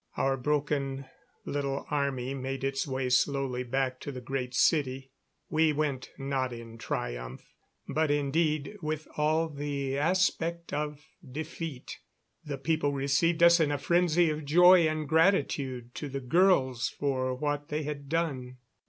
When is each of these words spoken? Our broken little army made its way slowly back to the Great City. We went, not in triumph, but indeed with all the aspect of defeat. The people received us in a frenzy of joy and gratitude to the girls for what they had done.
Our 0.17 0.35
broken 0.35 1.05
little 1.45 1.85
army 1.91 2.33
made 2.33 2.63
its 2.63 2.87
way 2.87 3.07
slowly 3.09 3.61
back 3.61 3.99
to 3.99 4.11
the 4.11 4.19
Great 4.19 4.55
City. 4.55 5.11
We 5.51 5.73
went, 5.73 6.09
not 6.17 6.51
in 6.51 6.79
triumph, 6.79 7.53
but 7.87 8.09
indeed 8.09 8.77
with 8.81 9.07
all 9.15 9.47
the 9.47 9.99
aspect 9.99 10.73
of 10.73 11.05
defeat. 11.23 11.99
The 12.43 12.57
people 12.57 12.93
received 12.93 13.43
us 13.43 13.59
in 13.59 13.71
a 13.71 13.77
frenzy 13.77 14.31
of 14.31 14.43
joy 14.43 14.87
and 14.87 15.07
gratitude 15.07 15.93
to 15.93 16.09
the 16.09 16.19
girls 16.19 16.89
for 16.89 17.35
what 17.35 17.67
they 17.67 17.83
had 17.83 18.09
done. 18.09 18.57